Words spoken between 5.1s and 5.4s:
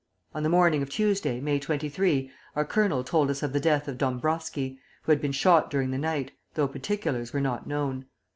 had been